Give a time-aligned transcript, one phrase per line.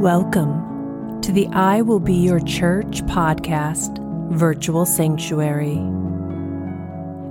[0.00, 3.98] Welcome to the I Will Be Your Church podcast,
[4.30, 5.80] Virtual Sanctuary.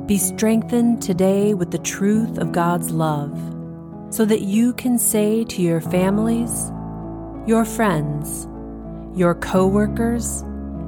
[0.08, 3.38] Be strengthened today with the truth of God's love
[4.10, 6.72] so that you can say to your families,
[7.48, 8.48] your friends,
[9.16, 10.42] your coworkers,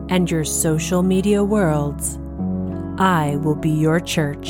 [0.09, 2.17] and your social media worlds,
[2.97, 4.49] I will be your church.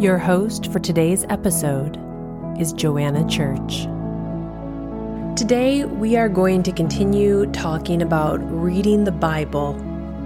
[0.00, 1.98] Your host for today's episode
[2.60, 3.88] is Joanna Church.
[5.40, 9.72] Today, we are going to continue talking about reading the Bible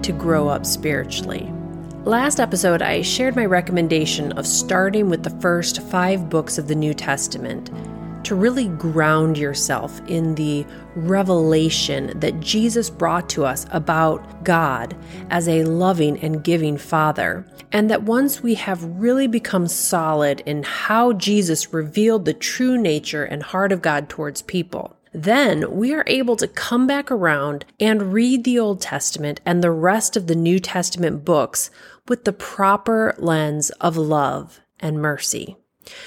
[0.02, 1.52] to grow up spiritually.
[2.02, 6.74] Last episode, I shared my recommendation of starting with the first five books of the
[6.74, 7.70] New Testament
[8.24, 14.96] to really ground yourself in the revelation that Jesus brought to us about God
[15.30, 17.46] as a loving and giving Father.
[17.70, 23.22] And that once we have really become solid in how Jesus revealed the true nature
[23.22, 28.12] and heart of God towards people, then we are able to come back around and
[28.12, 31.70] read the Old Testament and the rest of the New Testament books
[32.08, 35.56] with the proper lens of love and mercy.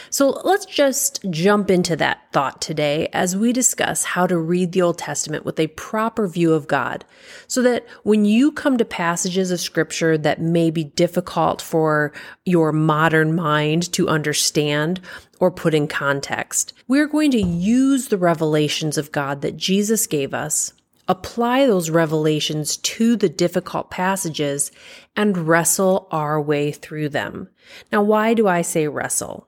[0.09, 4.81] So let's just jump into that thought today as we discuss how to read the
[4.81, 7.05] Old Testament with a proper view of God
[7.47, 12.13] so that when you come to passages of scripture that may be difficult for
[12.45, 14.99] your modern mind to understand
[15.39, 20.33] or put in context, we're going to use the revelations of God that Jesus gave
[20.33, 20.73] us
[21.07, 24.71] apply those revelations to the difficult passages
[25.15, 27.49] and wrestle our way through them.
[27.91, 29.46] Now, why do I say wrestle?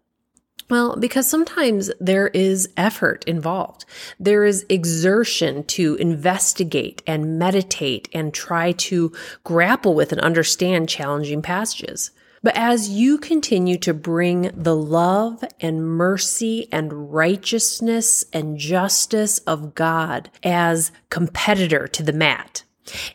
[0.69, 3.85] Well, because sometimes there is effort involved.
[4.19, 9.11] There is exertion to investigate and meditate and try to
[9.43, 12.11] grapple with and understand challenging passages.
[12.41, 19.75] But as you continue to bring the love and mercy and righteousness and justice of
[19.75, 22.63] God as competitor to the mat,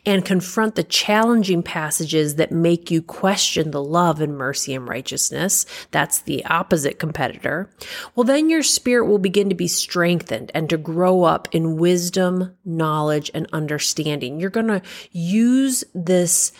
[0.05, 5.65] and confront the challenging passages that make you question the love and mercy and righteousness.
[5.91, 7.69] That's the opposite competitor.
[8.15, 12.55] Well, then your spirit will begin to be strengthened and to grow up in wisdom,
[12.63, 14.39] knowledge, and understanding.
[14.39, 14.81] You're going to
[15.11, 16.51] use this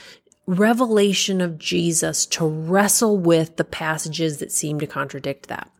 [0.47, 5.71] revelation of Jesus to wrestle with the passages that seem to contradict that.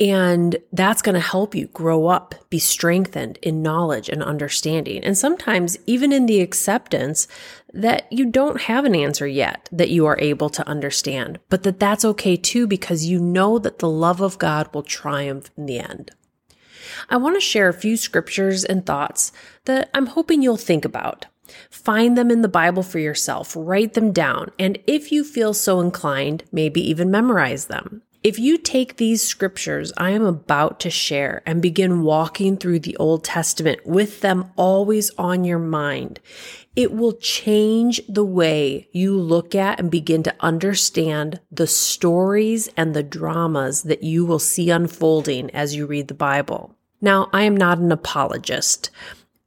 [0.00, 5.04] And that's going to help you grow up, be strengthened in knowledge and understanding.
[5.04, 7.28] And sometimes even in the acceptance
[7.74, 11.78] that you don't have an answer yet that you are able to understand, but that
[11.78, 15.78] that's okay too, because you know that the love of God will triumph in the
[15.78, 16.12] end.
[17.10, 19.32] I want to share a few scriptures and thoughts
[19.66, 21.26] that I'm hoping you'll think about.
[21.68, 25.80] Find them in the Bible for yourself, write them down, and if you feel so
[25.80, 28.02] inclined, maybe even memorize them.
[28.22, 32.96] If you take these scriptures I am about to share and begin walking through the
[32.98, 36.20] Old Testament with them always on your mind,
[36.76, 42.92] it will change the way you look at and begin to understand the stories and
[42.92, 46.76] the dramas that you will see unfolding as you read the Bible.
[47.00, 48.90] Now, I am not an apologist.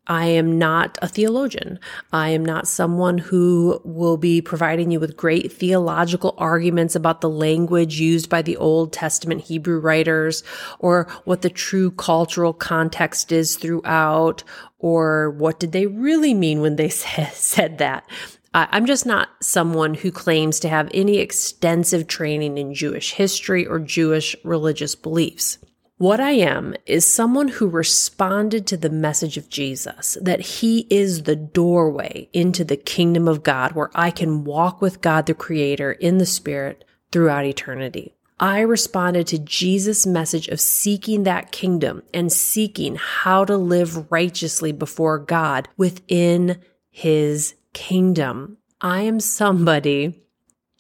[0.08, 1.80] I am not a theologian.
[2.12, 7.30] I am not someone who will be providing you with great theological arguments about the
[7.30, 10.44] language used by the Old Testament Hebrew writers
[10.80, 14.44] or what the true cultural context is throughout
[14.80, 18.06] or what did they really mean when they said that.
[18.54, 23.80] I'm just not someone who claims to have any extensive training in Jewish history or
[23.80, 25.58] Jewish religious beliefs.
[25.98, 31.24] What I am is someone who responded to the message of Jesus that he is
[31.24, 35.92] the doorway into the kingdom of God where I can walk with God the creator
[35.92, 38.16] in the spirit throughout eternity.
[38.40, 44.72] I responded to Jesus' message of seeking that kingdom and seeking how to live righteously
[44.72, 46.60] before God within
[46.90, 48.58] his kingdom.
[48.82, 50.24] I am somebody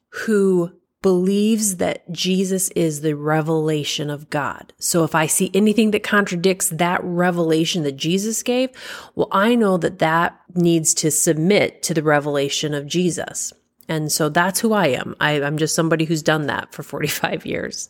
[0.09, 0.73] who
[1.03, 4.73] believes that Jesus is the revelation of God.
[4.79, 8.71] So if I see anything that contradicts that revelation that Jesus gave,
[9.13, 13.53] well, I know that that needs to submit to the revelation of Jesus.
[13.89, 15.15] And so that's who I am.
[15.19, 17.89] I, am just somebody who's done that for 45 years.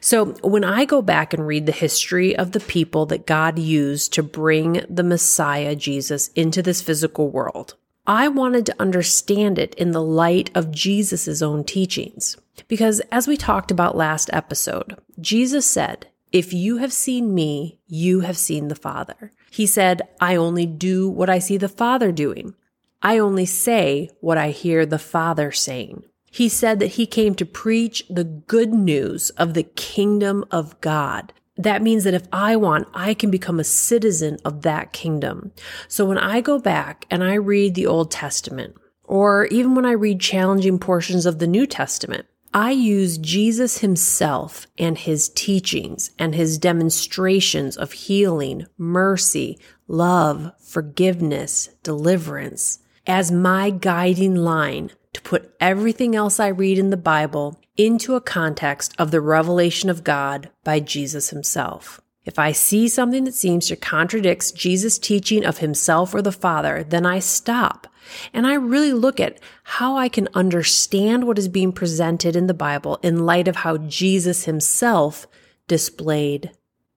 [0.00, 4.12] So when I go back and read the history of the people that God used
[4.12, 7.76] to bring the Messiah, Jesus, into this physical world,
[8.06, 12.36] I wanted to understand it in the light of Jesus' own teachings.
[12.66, 18.20] Because as we talked about last episode, Jesus said, If you have seen me, you
[18.20, 19.32] have seen the Father.
[19.50, 22.54] He said, I only do what I see the Father doing.
[23.02, 26.04] I only say what I hear the Father saying.
[26.30, 31.32] He said that he came to preach the good news of the kingdom of God,
[31.64, 35.52] that means that if I want, I can become a citizen of that kingdom.
[35.88, 39.92] So when I go back and I read the Old Testament, or even when I
[39.92, 46.34] read challenging portions of the New Testament, I use Jesus himself and his teachings and
[46.34, 56.16] his demonstrations of healing, mercy, love, forgiveness, deliverance as my guiding line to put everything
[56.16, 60.80] else I read in the Bible into a context of the revelation of God by
[60.80, 62.00] Jesus himself.
[62.24, 66.84] If I see something that seems to contradict Jesus' teaching of himself or the Father,
[66.84, 67.88] then I stop
[68.32, 72.54] and I really look at how I can understand what is being presented in the
[72.54, 75.26] Bible in light of how Jesus himself
[75.66, 76.52] displayed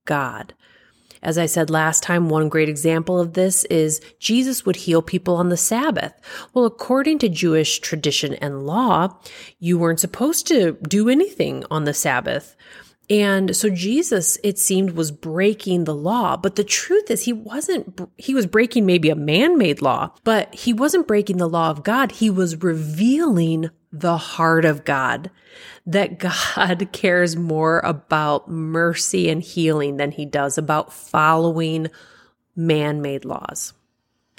[0.05, 0.53] God.
[1.25, 5.35] As I said last time, one great example of this is Jesus would heal people
[5.37, 6.13] on the Sabbath.
[6.53, 9.17] Well, according to Jewish tradition and law,
[9.57, 12.55] you weren't supposed to do anything on the Sabbath.
[13.09, 16.37] And so Jesus, it seemed, was breaking the law.
[16.37, 20.53] But the truth is, he wasn't, he was breaking maybe a man made law, but
[20.53, 22.11] he wasn't breaking the law of God.
[22.11, 25.29] He was revealing the heart of God,
[25.85, 31.87] that God cares more about mercy and healing than he does about following
[32.55, 33.73] man made laws.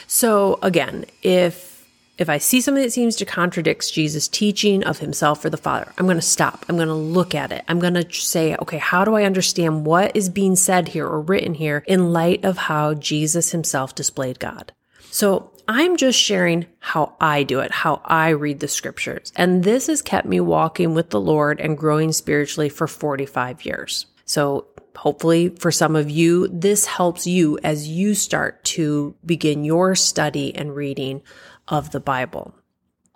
[0.06, 1.76] So again, if
[2.18, 5.92] if I see something that seems to contradict Jesus' teaching of himself or the Father,
[5.98, 6.64] I'm going to stop.
[6.66, 7.62] I'm going to look at it.
[7.68, 11.20] I'm going to say, okay, how do I understand what is being said here or
[11.20, 14.72] written here in light of how Jesus himself displayed God?
[15.16, 19.32] So I'm just sharing how I do it, how I read the scriptures.
[19.34, 24.04] And this has kept me walking with the Lord and growing spiritually for 45 years.
[24.26, 29.94] So hopefully for some of you, this helps you as you start to begin your
[29.94, 31.22] study and reading
[31.66, 32.54] of the Bible.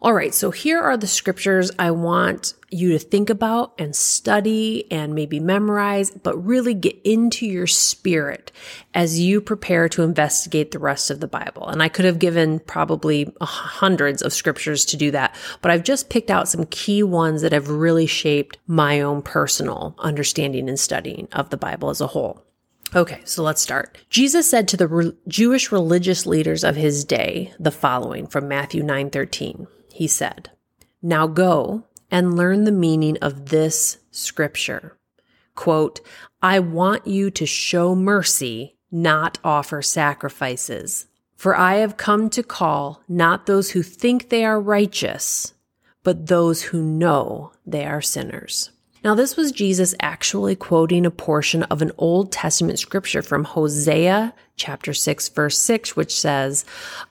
[0.03, 4.91] All right, so here are the scriptures I want you to think about and study
[4.91, 8.51] and maybe memorize, but really get into your spirit
[8.95, 11.69] as you prepare to investigate the rest of the Bible.
[11.69, 16.09] And I could have given probably hundreds of scriptures to do that, but I've just
[16.09, 21.29] picked out some key ones that have really shaped my own personal understanding and studying
[21.33, 22.43] of the Bible as a whole.
[22.97, 23.99] Okay, so let's start.
[24.09, 28.83] Jesus said to the re- Jewish religious leaders of his day the following from Matthew
[28.83, 29.67] 9:13.
[30.01, 30.49] He said,
[31.03, 34.97] "Now go and learn the meaning of this scripture.
[35.55, 36.01] Quote,
[36.41, 41.05] I want you to show mercy, not offer sacrifices.
[41.37, 45.53] For I have come to call not those who think they are righteous,
[46.03, 48.71] but those who know they are sinners."
[49.05, 54.33] Now, this was Jesus actually quoting a portion of an Old Testament scripture from Hosea
[54.57, 56.65] chapter 6, verse 6, which says,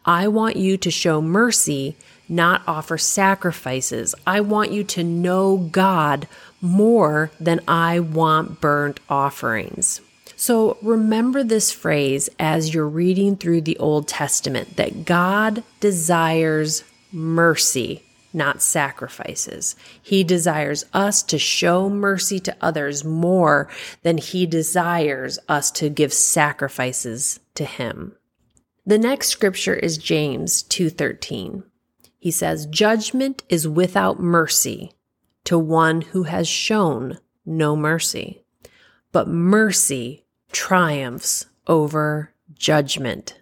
[0.05, 1.95] I want you to show mercy,
[2.29, 4.15] not offer sacrifices.
[4.25, 6.27] I want you to know God
[6.61, 10.01] more than I want burnt offerings.
[10.35, 18.03] So remember this phrase as you're reading through the Old Testament that God desires mercy
[18.33, 19.75] not sacrifices.
[20.01, 23.69] He desires us to show mercy to others more
[24.03, 28.15] than he desires us to give sacrifices to him.
[28.85, 31.63] The next scripture is James 2:13.
[32.19, 34.91] He says, "Judgment is without mercy
[35.45, 38.43] to one who has shown no mercy,
[39.11, 43.38] but mercy triumphs over judgment."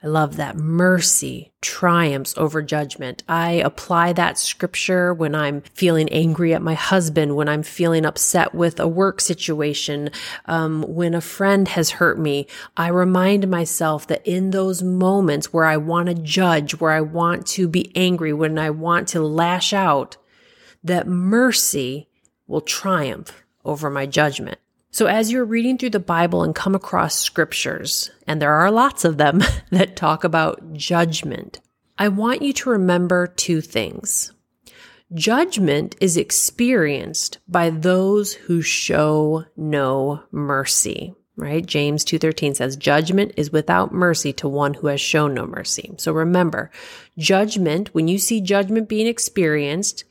[0.00, 3.24] I love that mercy triumphs over judgment.
[3.28, 8.54] I apply that scripture when I'm feeling angry at my husband, when I'm feeling upset
[8.54, 10.10] with a work situation,
[10.46, 12.46] um, when a friend has hurt me.
[12.76, 17.44] I remind myself that in those moments where I want to judge, where I want
[17.48, 20.16] to be angry, when I want to lash out,
[20.84, 22.08] that mercy
[22.46, 24.60] will triumph over my judgment.
[24.98, 29.04] So, as you're reading through the Bible and come across scriptures, and there are lots
[29.04, 31.60] of them that talk about judgment,
[31.96, 34.32] I want you to remember two things.
[35.14, 41.64] Judgment is experienced by those who show no mercy, right?
[41.64, 45.94] James 2:13 says judgment is without mercy to one who has shown no mercy.
[45.98, 46.72] So remember,
[47.16, 50.02] judgment, when you see judgment being experienced,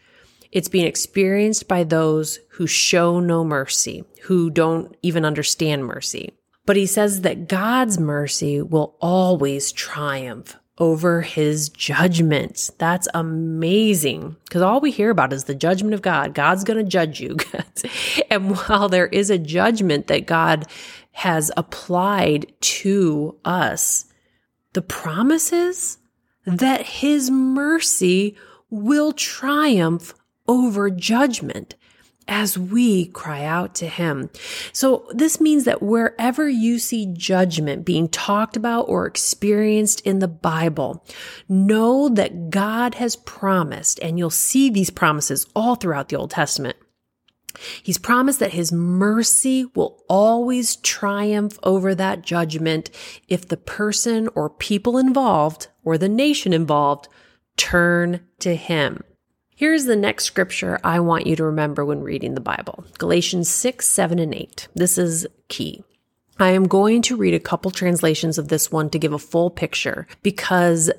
[0.58, 6.34] it's being experienced by those who show no mercy, who don't even understand mercy.
[6.66, 12.72] But he says that God's mercy will always triumph over his judgments.
[12.80, 16.34] That's amazing because all we hear about is the judgment of God.
[16.34, 17.38] God's going to judge you.
[18.32, 20.66] and while there is a judgment that God
[21.12, 24.06] has applied to us,
[24.74, 26.00] the promises
[26.48, 28.36] that his mercy
[28.72, 30.16] will triumph
[30.48, 31.76] over judgment.
[32.28, 34.30] as we cry out to him.
[34.74, 40.28] So this means that wherever you see judgment being talked about or experienced in the
[40.28, 41.06] Bible,
[41.48, 46.76] know that God has promised, and you'll see these promises all throughout the Old Testament.
[47.82, 52.92] He's promised that his mercy will always triumph over that judgment
[53.28, 57.08] if the person or people involved or the nation involved
[57.56, 59.02] turn to him.
[59.58, 63.88] Here's the next scripture I want you to remember when reading the Bible Galatians 6,
[63.88, 64.68] 7, and 8.
[64.76, 65.84] This is key.
[66.38, 69.50] I am going to read a couple translations of this one to give a full
[69.50, 70.92] picture because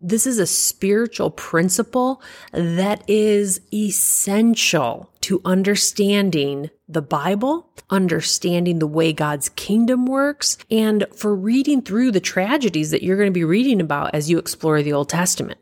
[0.00, 9.12] this is a spiritual principle that is essential to understanding the Bible, understanding the way
[9.12, 13.80] God's kingdom works, and for reading through the tragedies that you're going to be reading
[13.80, 15.60] about as you explore the Old Testament.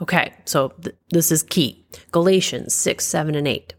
[0.00, 1.86] Okay, so th- this is key.
[2.12, 3.74] Galatians 6, 7, and 8.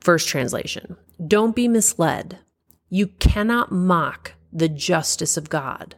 [0.00, 2.38] First translation Don't be misled.
[2.88, 5.96] You cannot mock the justice of God.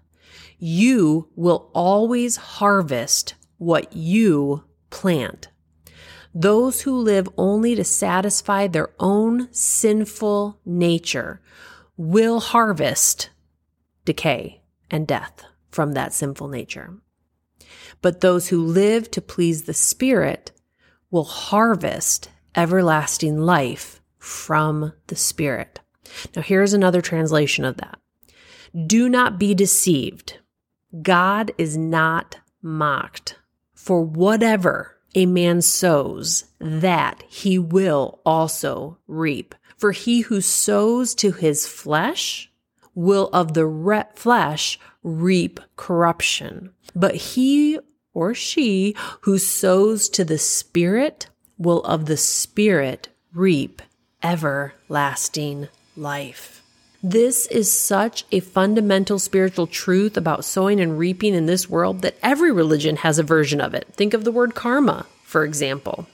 [0.58, 5.48] You will always harvest what you plant.
[6.34, 11.40] Those who live only to satisfy their own sinful nature
[11.96, 13.30] will harvest
[14.04, 16.98] decay and death from that sinful nature.
[18.02, 20.52] But those who live to please the Spirit
[21.10, 25.80] will harvest everlasting life from the Spirit.
[26.34, 27.98] Now, here's another translation of that.
[28.86, 30.38] Do not be deceived.
[31.02, 33.36] God is not mocked.
[33.74, 39.54] For whatever a man sows, that he will also reap.
[39.76, 42.50] For he who sows to his flesh
[42.94, 46.72] will of the re- flesh reap corruption.
[46.94, 47.78] But he
[48.12, 53.82] or she who sows to the Spirit will of the Spirit reap
[54.22, 56.62] everlasting life.
[57.02, 62.16] This is such a fundamental spiritual truth about sowing and reaping in this world that
[62.22, 63.86] every religion has a version of it.
[63.92, 66.06] Think of the word karma, for example.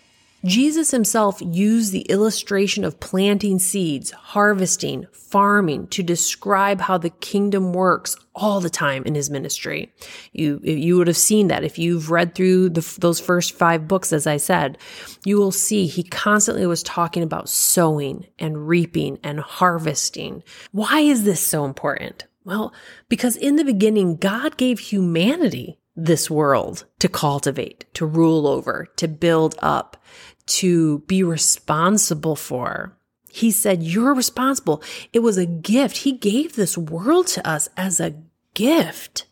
[0.44, 7.72] Jesus himself used the illustration of planting seeds, harvesting, farming to describe how the kingdom
[7.72, 9.92] works all the time in his ministry.
[10.32, 14.12] You, you would have seen that if you've read through the, those first five books,
[14.12, 14.78] as I said,
[15.24, 20.42] you will see he constantly was talking about sowing and reaping and harvesting.
[20.72, 22.26] Why is this so important?
[22.44, 22.72] Well,
[23.08, 29.06] because in the beginning, God gave humanity this world to cultivate, to rule over, to
[29.06, 29.96] build up,
[30.50, 32.96] to be responsible for.
[33.30, 34.82] He said, You're responsible.
[35.12, 35.98] It was a gift.
[35.98, 38.16] He gave this world to us as a
[38.54, 39.26] gift.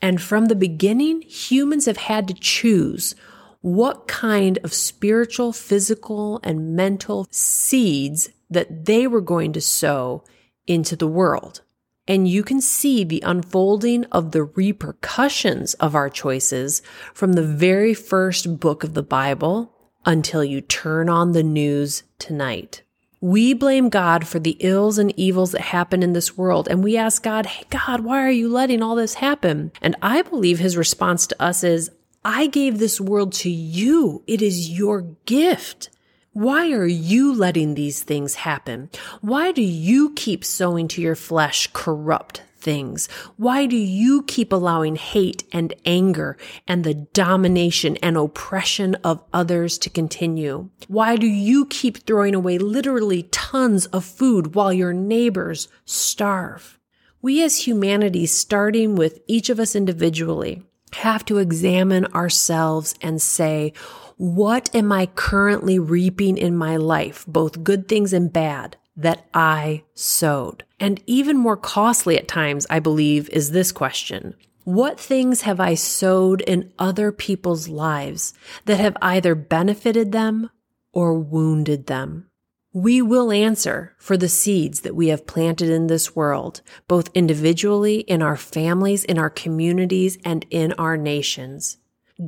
[0.00, 3.14] And from the beginning, humans have had to choose
[3.60, 10.24] what kind of spiritual, physical, and mental seeds that they were going to sow
[10.66, 11.62] into the world.
[12.08, 16.82] And you can see the unfolding of the repercussions of our choices
[17.14, 19.71] from the very first book of the Bible
[20.04, 22.82] until you turn on the news tonight.
[23.20, 26.96] We blame God for the ills and evils that happen in this world, and we
[26.96, 29.70] ask God, Hey, God, why are you letting all this happen?
[29.80, 31.90] And I believe his response to us is,
[32.24, 34.22] I gave this world to you.
[34.26, 35.90] It is your gift.
[36.32, 38.90] Why are you letting these things happen?
[39.20, 43.08] Why do you keep sowing to your flesh corrupt things?
[43.36, 49.76] Why do you keep allowing hate and anger and the domination and oppression of others
[49.78, 50.70] to continue?
[50.88, 56.78] Why do you keep throwing away literally tons of food while your neighbors starve?
[57.20, 60.62] We as humanity, starting with each of us individually,
[60.94, 63.72] have to examine ourselves and say,
[64.16, 69.84] what am I currently reaping in my life, both good things and bad, that I
[69.94, 70.64] sowed?
[70.78, 74.34] And even more costly at times, I believe, is this question.
[74.64, 78.32] What things have I sowed in other people's lives
[78.66, 80.50] that have either benefited them
[80.92, 82.28] or wounded them?
[82.72, 88.00] We will answer for the seeds that we have planted in this world, both individually,
[88.00, 91.76] in our families, in our communities, and in our nations.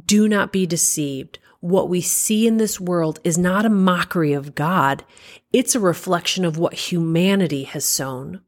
[0.07, 4.55] Do not be deceived what we see in this world is not a mockery of
[4.55, 5.03] God.
[5.51, 8.43] It's a reflection of what humanity has sown.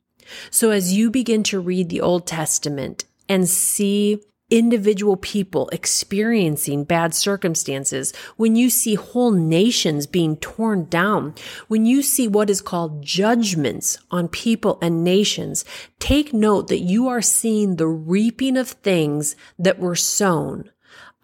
[0.50, 7.14] So as you begin to read the Old Testament and see individual people experiencing bad
[7.14, 11.34] circumstances, when you see whole nations being torn down,
[11.68, 15.64] when you see what is called judgments on people and nations,
[15.98, 20.70] take note that you are seeing the reaping of things that were sown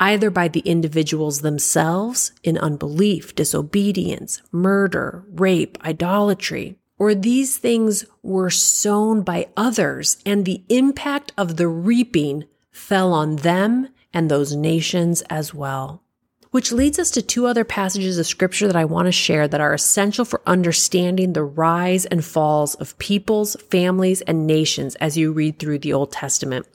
[0.03, 8.51] either by the individuals themselves in unbelief, disobedience, murder, rape, idolatry, or these things were
[8.51, 12.43] sown by others and the impact of the reaping
[12.73, 16.03] fell on them and those nations as well.
[16.51, 19.61] Which leads us to two other passages of scripture that I want to share that
[19.61, 25.33] are essential for understanding the rise and falls of peoples, families, and nations as you
[25.33, 26.67] read through the Old Testament.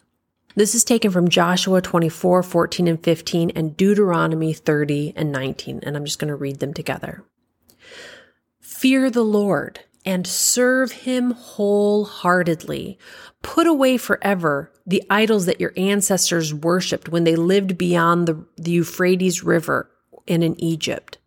[0.58, 5.96] This is taken from Joshua 24, 14, and 15, and Deuteronomy 30 and 19, and
[5.96, 7.24] I'm just going to read them together.
[8.60, 12.98] Fear the Lord and serve him wholeheartedly.
[13.44, 18.72] Put away forever the idols that your ancestors worshipped when they lived beyond the, the
[18.72, 19.92] Euphrates River
[20.28, 21.20] and in Egypt.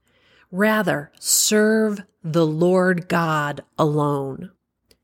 [0.51, 4.51] Rather, serve the Lord God alone.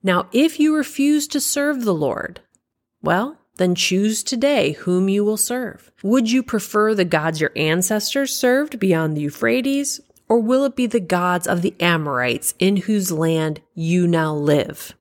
[0.03, 2.41] Now, if you refuse to serve the Lord,
[3.01, 5.91] well, then choose today whom you will serve.
[6.03, 10.87] Would you prefer the gods your ancestors served beyond the Euphrates, or will it be
[10.87, 14.95] the gods of the Amorites in whose land you now live?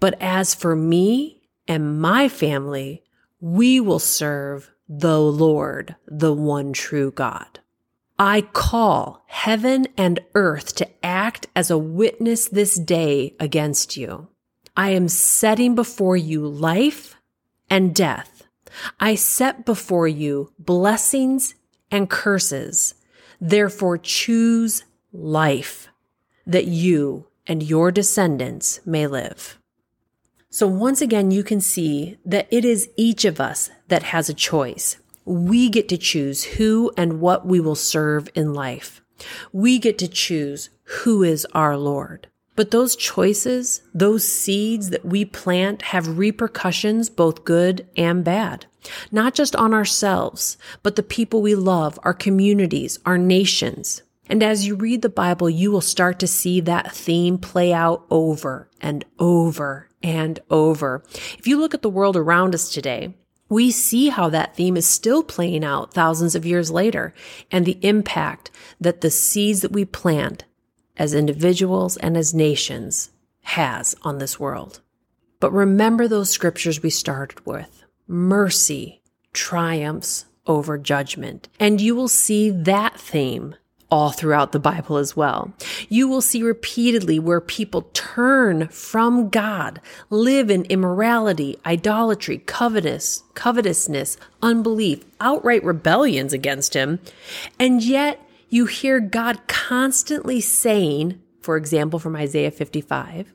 [0.00, 3.02] But as for me and my family,
[3.40, 7.60] we will serve the Lord, the one true God.
[8.18, 14.28] I call heaven and earth to act as a witness this day against you.
[14.76, 17.16] I am setting before you life
[17.70, 18.42] and death.
[18.98, 21.54] I set before you blessings
[21.90, 22.94] and curses.
[23.40, 25.88] Therefore, choose life
[26.46, 29.58] that you and your descendants may live.
[30.50, 34.34] So, once again, you can see that it is each of us that has a
[34.34, 34.96] choice.
[35.24, 39.00] We get to choose who and what we will serve in life.
[39.52, 42.29] We get to choose who is our Lord.
[42.56, 48.66] But those choices, those seeds that we plant have repercussions, both good and bad
[49.10, 54.02] not just on ourselves, but the people we love, our communities, our nations.
[54.28, 58.06] And as you read the Bible, you will start to see that theme play out
[58.10, 61.02] over and over and over.
[61.38, 63.14] If you look at the world around us today,
[63.48, 67.12] we see how that theme is still playing out thousands of years later
[67.50, 70.44] and the impact that the seeds that we plant
[71.00, 73.10] as individuals and as nations
[73.40, 74.82] has on this world.
[75.40, 79.00] But remember those scriptures we started with mercy
[79.32, 81.48] triumphs over judgment.
[81.58, 83.54] And you will see that theme
[83.90, 85.54] all throughout the Bible as well.
[85.88, 94.18] You will see repeatedly where people turn from God, live in immorality, idolatry, covetous, covetousness,
[94.42, 97.00] unbelief, outright rebellions against Him.
[97.58, 103.32] And yet you hear God constantly saying, for example, from Isaiah 55,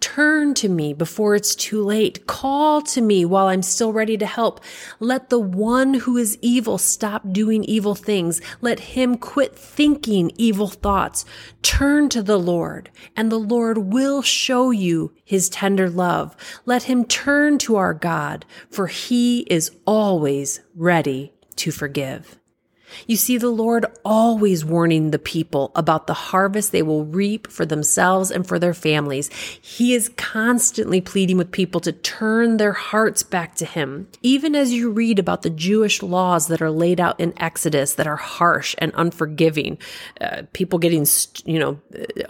[0.00, 2.26] Turn to me before it's too late.
[2.26, 4.60] Call to me while I'm still ready to help.
[5.00, 8.42] Let the one who is evil stop doing evil things.
[8.60, 11.24] Let him quit thinking evil thoughts.
[11.62, 16.36] Turn to the Lord and the Lord will show you his tender love.
[16.66, 22.38] Let him turn to our God for he is always ready to forgive.
[23.06, 27.66] You see the Lord always warning the people about the harvest they will reap for
[27.66, 29.30] themselves and for their families.
[29.60, 34.08] He is constantly pleading with people to turn their hearts back to Him.
[34.22, 38.06] Even as you read about the Jewish laws that are laid out in Exodus that
[38.06, 39.78] are harsh and unforgiving,
[40.20, 41.06] uh, people getting,
[41.44, 41.80] you know,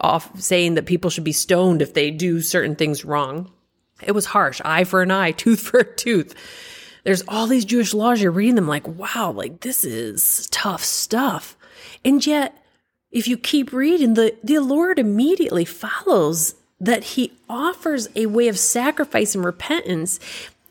[0.00, 3.50] off saying that people should be stoned if they do certain things wrong.
[4.02, 6.34] It was harsh, eye for an eye, tooth for a tooth
[7.06, 8.20] there's all these Jewish laws.
[8.20, 11.56] You're reading them like, wow, like this is tough stuff.
[12.04, 12.60] And yet,
[13.12, 18.58] if you keep reading, the, the Lord immediately follows that he offers a way of
[18.58, 20.18] sacrifice and repentance,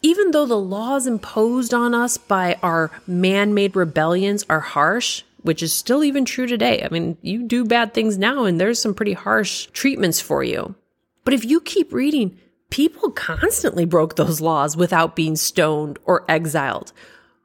[0.01, 5.63] even though the laws imposed on us by our man made rebellions are harsh, which
[5.63, 6.83] is still even true today.
[6.83, 10.75] I mean, you do bad things now, and there's some pretty harsh treatments for you.
[11.23, 12.37] But if you keep reading,
[12.69, 16.91] people constantly broke those laws without being stoned or exiled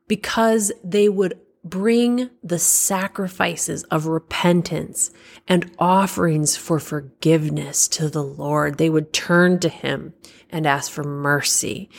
[0.08, 5.10] because they would bring the sacrifices of repentance
[5.46, 8.78] and offerings for forgiveness to the Lord.
[8.78, 10.14] They would turn to Him
[10.48, 11.90] and ask for mercy.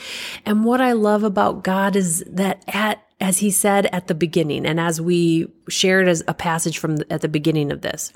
[0.45, 4.65] And what I love about God is that at as he said at the beginning,
[4.65, 8.11] and as we shared as a passage from the, at the beginning of this,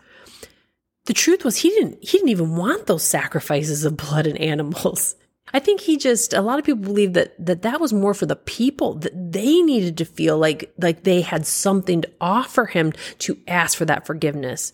[1.06, 5.16] the truth was he didn't he didn't even want those sacrifices of blood and animals.
[5.54, 8.26] I think he just a lot of people believe that that that was more for
[8.26, 12.94] the people that they needed to feel like like they had something to offer him
[13.20, 14.74] to ask for that forgiveness.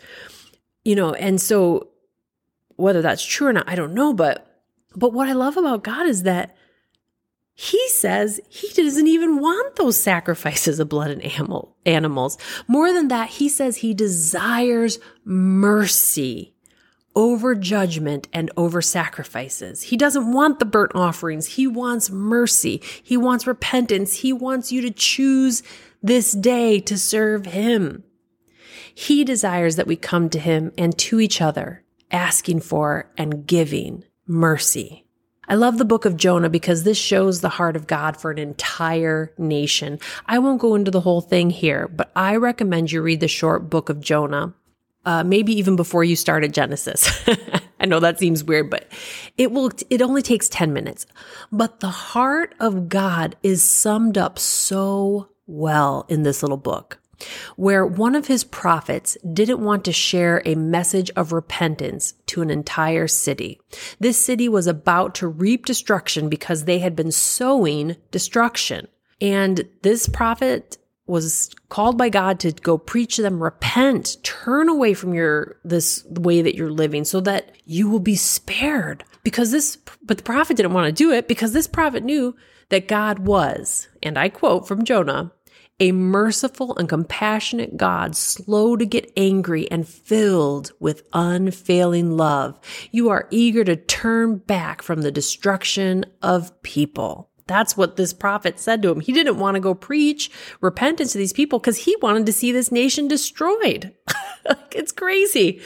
[0.83, 1.89] You know, and so
[2.77, 4.47] whether that's true or not, I don't know, but
[4.95, 6.55] but what I love about God is that
[7.61, 12.37] he's says he doesn't even want those sacrifices of blood and animal, animals.
[12.67, 16.55] More than that, he says he desires mercy
[17.15, 19.83] over judgment and over sacrifices.
[19.83, 21.45] He doesn't want the burnt offerings.
[21.45, 22.81] He wants mercy.
[23.03, 24.15] He wants repentance.
[24.17, 25.61] He wants you to choose
[26.01, 28.03] this day to serve him.
[28.93, 34.03] He desires that we come to him and to each other, asking for and giving
[34.25, 35.05] mercy.
[35.51, 38.37] I love the book of Jonah because this shows the heart of God for an
[38.37, 39.99] entire nation.
[40.25, 43.69] I won't go into the whole thing here, but I recommend you read the short
[43.69, 44.53] book of Jonah
[45.05, 47.27] uh, maybe even before you start at Genesis.
[47.81, 48.89] I know that seems weird, but
[49.37, 51.05] it will, it only takes 10 minutes.
[51.51, 57.00] But the heart of God is summed up so well in this little book,
[57.55, 62.49] where one of his prophets didn't want to share a message of repentance to an
[62.49, 63.59] entire city.
[63.99, 68.87] This city was about to reap destruction because they had been sowing destruction.
[69.19, 74.93] And this prophet was called by God to go preach to them, repent, turn away
[74.93, 79.03] from your, this way that you're living so that you will be spared.
[79.23, 82.35] Because this, but the prophet didn't want to do it because this prophet knew
[82.69, 85.31] that God was, and I quote from Jonah,
[85.81, 92.59] a merciful and compassionate God, slow to get angry and filled with unfailing love.
[92.91, 97.30] You are eager to turn back from the destruction of people.
[97.47, 98.99] That's what this prophet said to him.
[98.99, 102.51] He didn't want to go preach repentance to these people because he wanted to see
[102.51, 103.93] this nation destroyed.
[104.71, 105.61] it's crazy.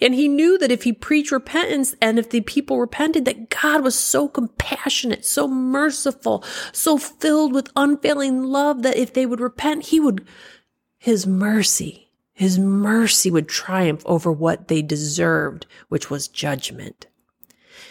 [0.00, 3.82] And he knew that if he preached repentance and if the people repented, that God
[3.82, 9.86] was so compassionate, so merciful, so filled with unfailing love that if they would repent,
[9.86, 10.26] he would,
[10.98, 17.08] his mercy, his mercy would triumph over what they deserved, which was judgment.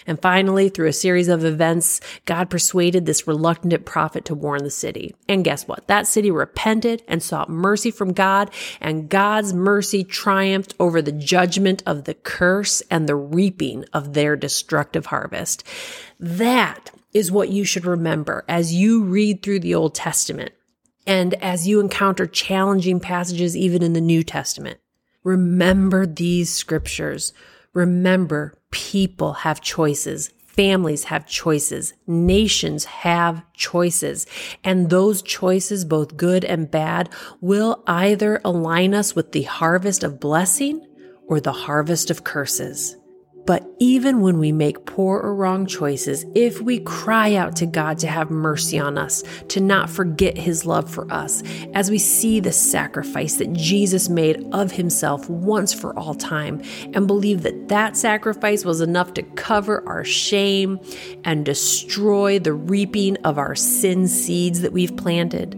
[0.06, 4.70] And finally, through a series of events, God persuaded this reluctant prophet to warn the
[4.70, 5.16] city.
[5.28, 5.88] And guess what?
[5.88, 11.84] That city repented and sought mercy from God, and God's mercy triumphed over the judgment
[11.86, 15.64] of the curse and the reaping of their destructive harvest.
[16.20, 20.52] That is what you should remember as you read through the Old Testament
[21.06, 24.80] and as you encounter challenging passages even in the New Testament.
[25.24, 27.34] Remember these scriptures.
[27.74, 30.32] Remember people have choices.
[30.46, 31.94] Families have choices.
[32.08, 34.26] Nations have choices.
[34.64, 40.20] And those choices, both good and bad, will either align us with the harvest of
[40.20, 40.86] blessing
[41.28, 42.97] or the harvest of curses.
[43.48, 47.98] But even when we make poor or wrong choices, if we cry out to God
[48.00, 51.42] to have mercy on us, to not forget his love for us,
[51.74, 56.62] as we see the sacrifice that Jesus made of himself once for all time,
[56.94, 60.78] and believe that that sacrifice was enough to cover our shame
[61.24, 65.56] and destroy the reaping of our sin seeds that we've planted,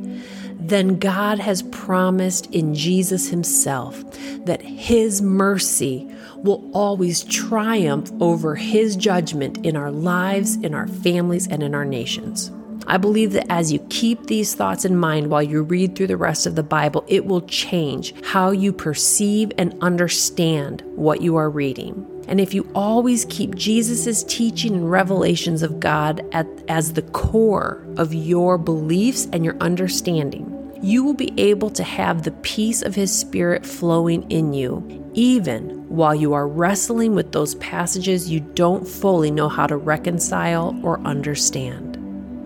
[0.60, 4.04] then God has promised in Jesus himself
[4.46, 6.10] that his mercy
[6.44, 11.86] will always triumph over His judgment in our lives, in our families, and in our
[11.86, 12.52] nations.
[12.88, 16.18] I believe that as you keep these thoughts in mind while you read through the
[16.18, 21.50] rest of the Bible, it will change how you perceive and understand what you are
[21.50, 22.06] reading.
[22.28, 27.86] And if you always keep Jesus' teaching and revelations of God at, as the core
[27.98, 30.49] of your beliefs and your understanding,
[30.82, 35.88] you will be able to have the peace of His Spirit flowing in you, even
[35.90, 41.00] while you are wrestling with those passages you don't fully know how to reconcile or
[41.02, 41.98] understand.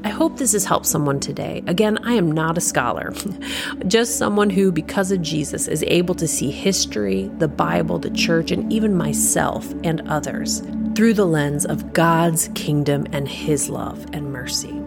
[0.05, 1.63] I hope this has helped someone today.
[1.65, 3.13] Again, I am not a scholar,
[3.87, 8.51] just someone who, because of Jesus, is able to see history, the Bible, the church,
[8.51, 10.61] and even myself and others
[10.95, 14.82] through the lens of God's kingdom and His love and mercy.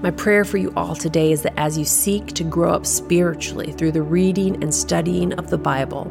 [0.00, 3.72] My prayer for you all today is that as you seek to grow up spiritually
[3.72, 6.04] through the reading and studying of the Bible,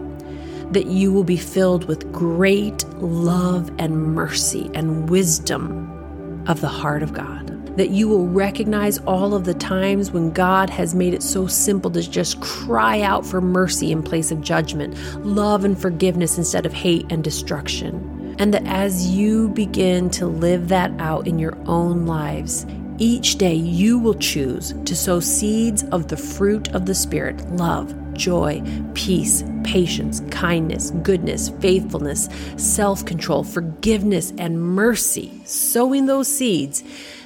[0.72, 7.04] that you will be filled with great love and mercy and wisdom of the heart
[7.04, 7.54] of God.
[7.78, 11.92] That you will recognize all of the times when God has made it so simple
[11.92, 16.74] to just cry out for mercy in place of judgment, love and forgiveness instead of
[16.74, 18.36] hate and destruction.
[18.40, 22.66] And that as you begin to live that out in your own lives,
[23.00, 27.94] each day you will choose to sow seeds of the fruit of the Spirit love,
[28.14, 28.62] joy,
[28.96, 35.42] peace, patience, kindness, goodness, faithfulness, self control, forgiveness, and mercy.
[35.46, 36.84] Sowing those seeds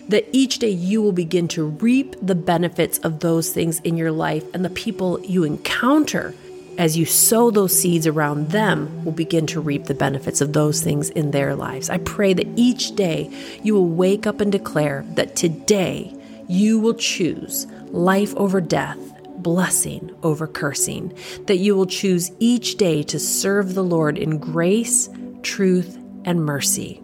[0.09, 4.11] that each day you will begin to reap the benefits of those things in your
[4.11, 6.33] life and the people you encounter
[6.77, 10.81] as you sow those seeds around them, will begin to reap the benefits of those
[10.81, 11.89] things in their lives.
[11.89, 13.29] I pray that each day
[13.63, 16.13] you will wake up and declare that today
[16.47, 18.97] you will choose life over death,
[19.37, 25.09] blessing over cursing, that you will choose each day to serve the Lord in grace,
[25.43, 27.01] truth, and mercy.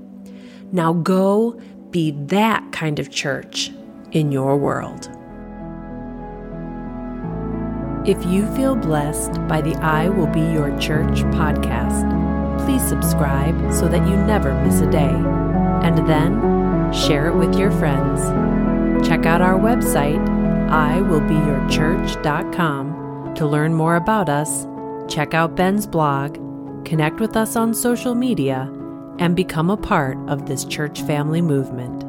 [0.72, 1.60] Now go
[1.92, 3.72] be that kind of church
[4.12, 5.10] in your world.
[8.08, 12.08] If you feel blessed by the I Will Be Your Church podcast,
[12.66, 15.14] please subscribe so that you never miss a day.
[15.84, 18.22] And then share it with your friends.
[19.06, 20.26] Check out our website,
[20.70, 24.66] iwillbeyourchurch.com, to learn more about us,
[25.14, 26.36] check out Ben's blog,
[26.86, 28.72] connect with us on social media,
[29.20, 32.07] and become a part of this church family movement.